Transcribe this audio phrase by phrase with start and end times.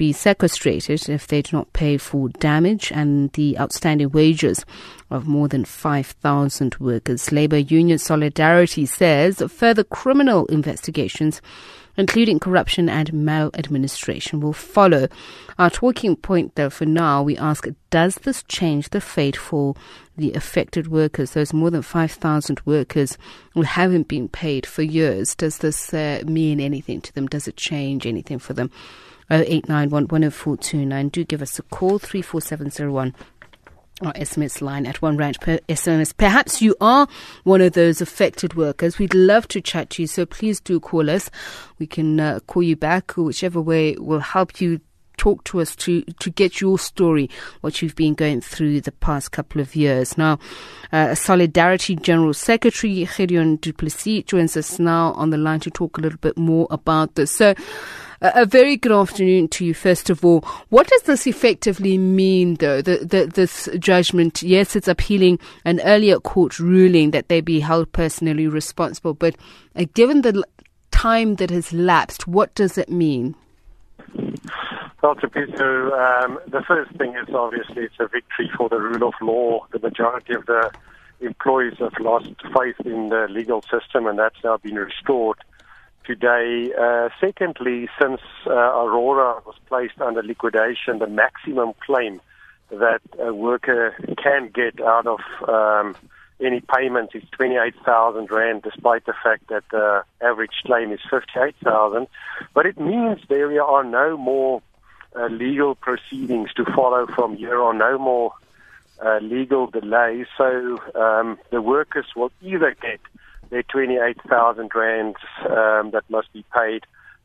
[0.00, 4.64] be sequestrated if they do not pay for damage and the outstanding wages
[5.10, 7.30] of more than 5,000 workers.
[7.30, 11.42] Labour Union Solidarity says further criminal investigations
[11.96, 15.06] including corruption and maladministration, will follow.
[15.58, 19.74] Our talking point, though, for now, we ask Does this change the fate for
[20.16, 23.18] the affected workers, those more than 5,000 workers
[23.52, 25.34] who haven't been paid for years?
[25.34, 27.26] Does this uh, mean anything to them?
[27.26, 28.70] Does it change anything for them?
[29.30, 33.14] 0891 Do give us a call, 34701
[34.02, 36.16] our SMS line at one rand per SMS.
[36.16, 37.06] Perhaps you are
[37.44, 38.98] one of those affected workers.
[38.98, 41.30] We'd love to chat to you, so please do call us.
[41.78, 44.80] We can uh, call you back, whichever way will help you
[45.20, 47.28] talk to us to to get your story,
[47.60, 50.16] what you've been going through the past couple of years.
[50.16, 50.38] Now,
[50.92, 55.98] uh, Solidarity General Secretary Gideon du Plessis joins us now on the line to talk
[55.98, 57.30] a little bit more about this.
[57.30, 57.54] So.
[58.22, 60.42] A very good afternoon to you, first of all.
[60.68, 64.42] What does this effectively mean, though, the, the, this judgment?
[64.42, 69.36] Yes, it's appealing an earlier court ruling that they be held personally responsible, but
[69.74, 70.44] uh, given the
[70.90, 73.36] time that has lapsed, what does it mean?
[75.02, 79.14] Well, Peter, um, the first thing is obviously it's a victory for the rule of
[79.22, 79.66] law.
[79.72, 80.70] The majority of the
[81.20, 85.38] employees have lost faith in the legal system, and that's now been restored
[86.04, 86.70] today.
[86.78, 92.20] Uh, secondly, since uh, Aurora was placed under liquidation, the maximum claim
[92.70, 95.96] that a worker can get out of um,
[96.40, 102.06] any payment is 28,000 rand, despite the fact that the average claim is 58,000.
[102.54, 104.62] But it means there are no more
[105.16, 108.32] uh, legal proceedings to follow from here on, no more
[109.04, 110.26] uh, legal delays.
[110.36, 113.00] So um, the workers will either get
[113.50, 116.84] their 28,000 rands um, that must be paid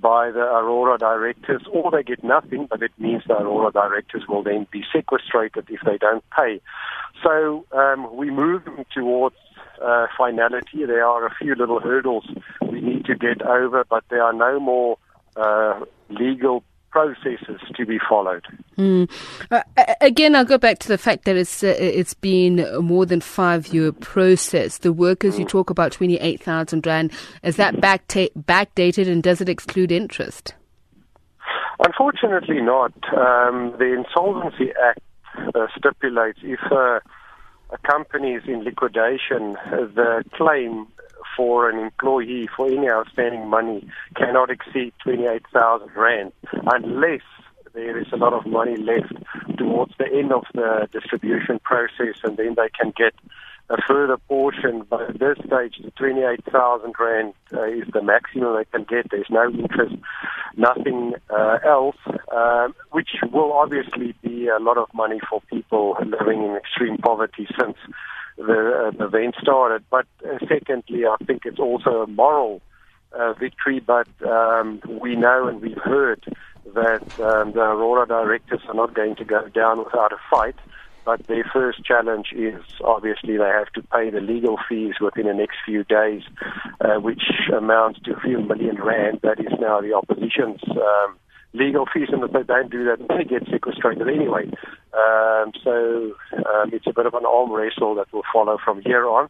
[0.00, 4.42] by the Aurora directors, or they get nothing, but it means the Aurora directors will
[4.42, 6.60] then be sequestrated if they don't pay.
[7.22, 9.36] So um, we move towards
[9.82, 10.84] uh, finality.
[10.86, 12.26] There are a few little hurdles
[12.62, 14.98] we need to get over, but there are no more
[15.36, 16.64] uh, legal
[16.96, 18.46] processes to be followed.
[18.78, 19.10] Mm.
[19.50, 19.62] Uh,
[20.00, 23.20] again, I'll go back to the fact that it's uh, it's been a more than
[23.20, 24.78] five year process.
[24.78, 27.12] The workers you talk about twenty eight thousand rand
[27.42, 30.54] is that back backdated and does it exclude interest?
[31.80, 32.94] Unfortunately, not.
[33.14, 35.00] Um, the Insolvency Act
[35.54, 37.00] uh, stipulates if uh,
[37.70, 39.58] a company is in liquidation,
[40.00, 40.86] the claim
[41.36, 43.86] for an employee for any outstanding money
[44.16, 46.32] cannot exceed 28,000 rand
[46.72, 47.22] unless
[47.74, 49.12] there is a lot of money left
[49.58, 53.12] towards the end of the distribution process and then they can get
[53.68, 54.84] a further portion.
[54.88, 59.10] But at this stage, the 28,000 rand uh, is the maximum they can get.
[59.10, 59.96] There's no interest,
[60.56, 61.96] nothing uh, else,
[62.34, 67.46] um, which will obviously be a lot of money for people living in extreme poverty
[67.60, 67.76] since
[68.36, 69.84] the, uh, event started.
[69.90, 72.62] But uh, secondly, I think it's also a moral
[73.12, 73.80] uh, victory.
[73.80, 76.24] But um, we know and we've heard
[76.74, 80.56] that um, the Aurora directors are not going to go down without a fight.
[81.04, 85.34] But their first challenge is obviously they have to pay the legal fees within the
[85.34, 86.22] next few days,
[86.80, 87.22] uh, which
[87.56, 89.20] amounts to a few million rand.
[89.22, 91.16] That is now the opposition's um,
[91.52, 94.50] legal fees, and if they don't do that, they get sequestrated anyway.
[94.96, 99.06] Um, so um, it's a bit of an arm wrestle that will follow from here
[99.06, 99.28] on.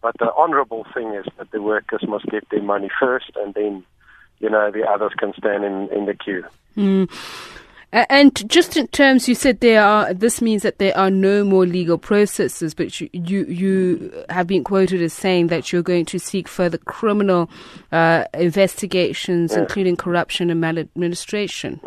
[0.00, 3.84] But the honourable thing is that the workers must get their money first, and then,
[4.38, 6.44] you know, the others can stand in, in the queue.
[6.76, 7.10] Mm.
[7.90, 10.12] And just in terms, you said there are.
[10.12, 14.62] This means that there are no more legal processes, but you you, you have been
[14.62, 17.48] quoted as saying that you're going to seek further criminal
[17.90, 19.58] uh, investigations, yes.
[19.58, 21.80] including corruption and maladministration.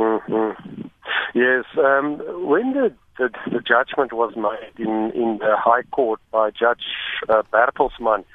[1.34, 6.52] Yes, um, when the, the, the judgment was made in in the High Court by
[6.52, 6.84] Judge
[7.30, 8.26] uh, Bertelsmann,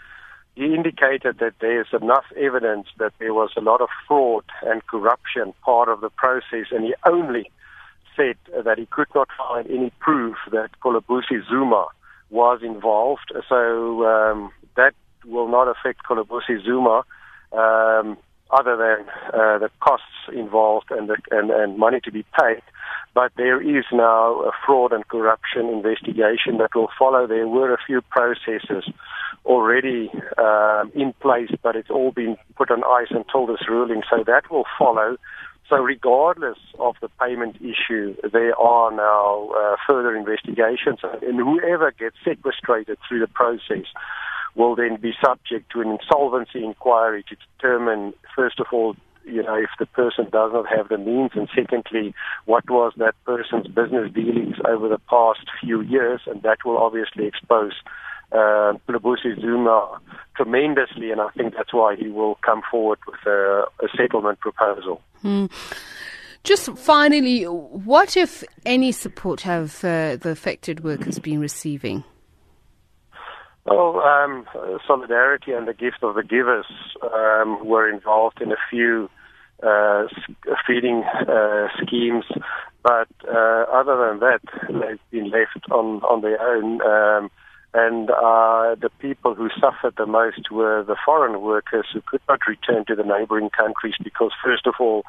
[0.55, 5.53] he indicated that there's enough evidence that there was a lot of fraud and corruption
[5.63, 7.51] part of the process, and he only
[8.17, 11.87] said that he could not find any proof that Khulubuse Zuma
[12.31, 13.31] was involved.
[13.49, 14.95] So um, that
[15.27, 17.03] will not affect Khulubuse Zuma,
[17.53, 18.17] um,
[18.51, 19.07] other than
[19.39, 22.63] uh, the costs involved and, the, and and money to be paid.
[23.17, 27.27] But there is now a fraud and corruption investigation that will follow.
[27.27, 28.85] There were a few processes
[29.47, 34.03] already um, in place, but it's all been put on ice until this ruling.
[34.11, 35.17] So that will follow.
[35.71, 42.17] So regardless of the payment issue, there are now uh, further investigations, and whoever gets
[42.23, 43.87] sequestrated through the process
[44.55, 48.95] will then be subject to an insolvency inquiry to determine, first of all,
[49.27, 52.15] you know, if the person does not have the means, and secondly,
[52.45, 57.27] what was that person's business dealings over the past few years, and that will obviously
[57.27, 57.73] expose
[58.33, 58.73] uh,
[59.41, 60.01] Zuma
[60.37, 65.03] tremendously, and I think that's why he will come forward with a, a settlement proposal.
[65.23, 65.47] Hmm.
[66.45, 72.05] Just finally, what, if any, support have uh, the affected workers been receiving?
[73.67, 74.47] Well, um,
[74.87, 76.67] Solidarity and the Gift of the Givers
[77.03, 79.11] um, were involved in a few
[79.63, 80.05] uh,
[80.67, 82.25] feeding uh, schemes,
[82.83, 86.81] but uh, other than that, they've been left on, on their own.
[86.83, 87.31] Um,
[87.75, 92.39] and uh, the people who suffered the most were the foreign workers who could not
[92.47, 95.03] return to the neighboring countries because, first of all,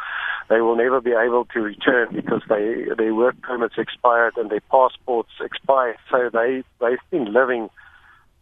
[0.49, 4.63] they will never be able to return because they, their work permits expired and their
[4.71, 5.97] passports expired.
[6.09, 7.69] So they, they've been living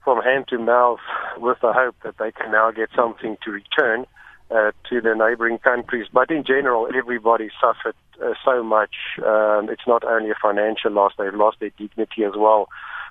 [0.06, 1.00] from hand to mouth
[1.38, 4.06] with the hope that they can now get something to return
[4.52, 6.06] uh, to the neighboring countries.
[6.14, 8.96] But in general, everybody suffered uh, so much.
[9.18, 12.70] Um, it's not only a financial loss, they've lost their dignity as well.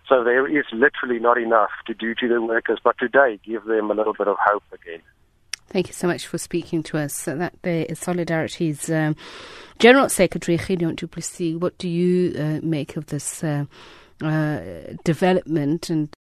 [0.08, 3.91] So there is literally not enough to do to the workers, but today give them
[3.91, 5.00] a little bit of hope again.
[5.69, 7.14] Thank you so much for speaking to us.
[7.14, 9.17] So that there is Solidarity's um,
[9.79, 11.56] General Secretary, Gideon du Plessis.
[11.56, 13.64] What do you uh, make of this uh,
[14.23, 14.61] uh,
[15.02, 16.11] development and